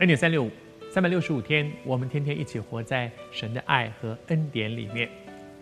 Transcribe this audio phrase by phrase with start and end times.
[0.00, 0.50] 恩典三六五，
[0.90, 5.08] 三百六十五天，我们天天一起活在神的爱和恩典里面。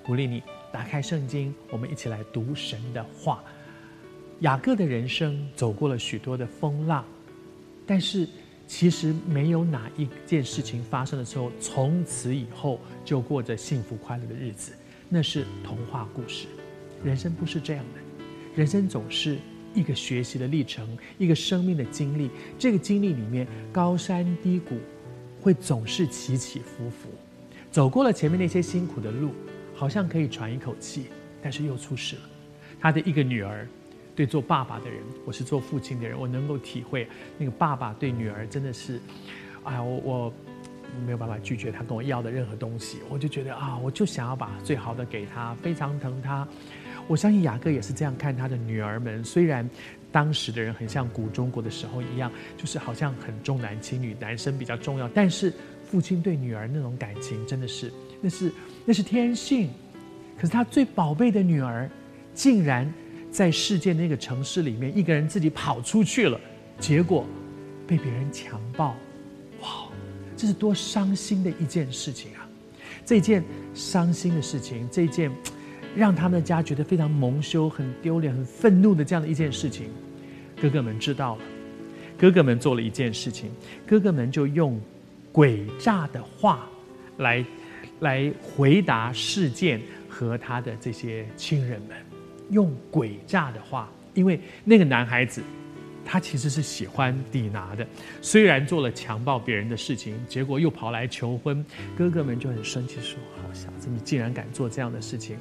[0.02, 0.42] 鼓励你
[0.72, 3.44] 打开圣经，我们一起来读神的话。
[4.40, 7.04] 雅各的人生走过了许多的风浪，
[7.86, 8.26] 但是
[8.66, 14.72] 其实没有哪一件事情发生的时候，从此以后就过着幸福快乐的日子。
[15.10, 16.46] 那是童话故事，
[17.04, 18.00] 人生不是这样的，
[18.56, 19.36] 人生总是。
[19.74, 20.86] 一个学习的历程，
[21.18, 22.30] 一个生命的经历。
[22.58, 24.78] 这个经历里面，高山低谷，
[25.40, 27.08] 会总是起起伏伏。
[27.70, 29.30] 走过了前面那些辛苦的路，
[29.74, 31.06] 好像可以喘一口气，
[31.42, 32.22] 但是又出事了。
[32.80, 33.66] 他的一个女儿，
[34.14, 39.00] 对做爸爸的人，我是做父亲的人，我能够体会那个爸爸对女儿真的是，
[39.64, 40.32] 哎，我我
[41.06, 46.46] 没有办法拒绝他跟我要的任何东西，我就觉得啊，我就想要把最好的给他，非常疼他。
[47.08, 49.22] 我相信雅各也是这样看他的女儿们。
[49.24, 49.68] 虽然
[50.10, 55.08] 当时的人很像古中国的时候一样，就是好像很重男轻女，男生比较重要。
[55.08, 55.52] 但是
[55.84, 58.52] 父亲对女儿那种感情，真的是那是
[58.84, 59.70] 那是天性。
[60.38, 61.90] 可是他最宝贝的女儿，
[62.34, 62.90] 竟然
[63.30, 66.40] 在世界那个城市里面，一个人自己跑出去了，
[66.78, 67.26] 结果
[67.86, 68.96] 被别人强暴。
[69.60, 69.88] 哇，
[70.36, 72.48] 这是多伤心的一件事情啊！
[73.04, 73.44] 这件
[73.74, 75.30] 伤心的事情，这件。
[75.94, 79.86] 让他们的家觉得非常蒙羞、很丢脸、很愤怒的这样的一件事情，
[80.60, 81.42] 哥哥们知道了，
[82.16, 83.50] 哥哥们做了一件事情，
[83.86, 84.80] 哥哥们就用
[85.32, 86.68] 诡诈的话
[87.18, 87.44] 来
[88.00, 91.96] 来回答事件和他的这些亲人们，
[92.50, 95.42] 用诡诈的话，因为那个男孩子
[96.04, 97.86] 他其实是喜欢底拿的，
[98.20, 101.64] 虽然做了强暴别人的事情，结果又跑来求婚，
[101.96, 105.36] 哥哥们就很生气，说：“好小子，你竟然敢做这样的事情！”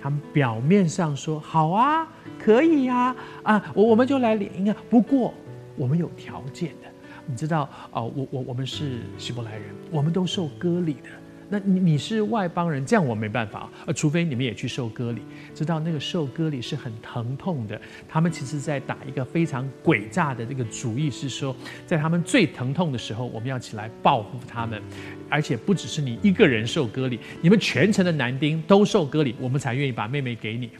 [0.00, 2.06] 他们表面上说好啊，
[2.38, 4.76] 可以呀，啊，啊，我我们就来领啊。
[4.90, 5.32] 不过
[5.76, 6.88] 我们有条件的，
[7.26, 11.08] 你知道啊，我我我们是希伯来人，我们都受割礼的。
[11.54, 15.22] 那你你是外邦人，这样我没办法，呃，除非你们也去受割礼，
[15.54, 17.80] 知道那个受割礼是很疼痛的。
[18.08, 21.54] 他们其实在打一个非常诡诈的这个主意，是说
[21.86, 24.82] 在他们最疼痛的时候，我们要起来报复他们，
[25.30, 30.70] 而且不只是你一个人受割礼，你们全城的男丁都受割礼，我们才愿意把妹妹给你。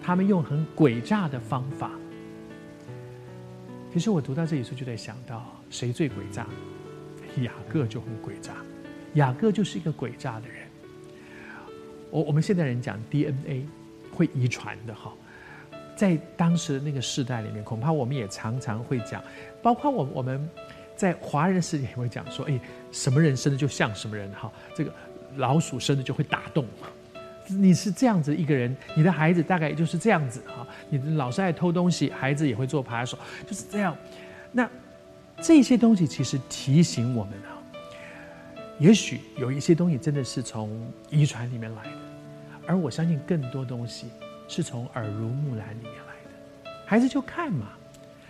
[0.00, 1.90] 他们用很诡诈的方法。
[3.92, 6.46] 其实我读到这里时候就在想到，谁最诡诈？
[7.42, 8.52] 雅各就很诡诈。
[9.14, 10.56] 雅各就是一个诡诈的人。
[12.10, 13.66] 我我们现代人讲 DNA
[14.12, 15.12] 会遗传的哈，
[15.94, 19.22] 在当时的那个时代里面，恐怕我们也常常会讲，
[19.62, 20.48] 包括我我们
[20.96, 22.58] 在华人世界也会讲说，哎，
[22.90, 24.92] 什么人生的就像什么人哈，这个
[25.36, 26.66] 老鼠生的就会打洞，
[27.46, 33.16] 你是这样子一个人，你的孩子大概就是这样子哈，你老是爱偷东西，孩子也会做扒手，
[33.46, 33.96] 就是这样。
[34.50, 34.68] 那
[35.40, 37.59] 这些东西其实提醒我们啊。
[38.80, 41.90] 也许有一些东西真的是从遗传里面来的，
[42.66, 44.06] 而我相信更多东西
[44.48, 46.70] 是从耳濡目染里面来的。
[46.86, 47.66] 孩子就看嘛，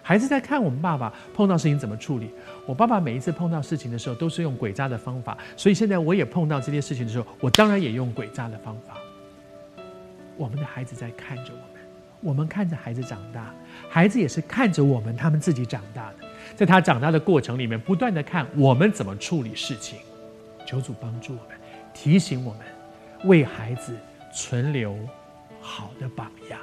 [0.02, 2.32] 孩子在看我们爸爸碰到事情怎么处理。
[2.66, 8.98] 我爸爸每一次碰到事情的时候都是用诡诈的方法，所以现在我也碰到这些事情的时候，我当然也用诡诈的方法。
[10.36, 11.82] 我们的孩子在看着我们，
[12.22, 13.54] 我们看着孩子长大，
[13.88, 20.00] 孩子也是看着我们他们自己长大的，在他长大的过程里面，不断的看我们怎么处理事情。
[20.70, 21.58] 求主帮助我们，
[21.92, 22.64] 提醒我们，
[23.24, 23.98] 为孩子
[24.32, 24.96] 存留
[25.60, 26.60] 好的榜样。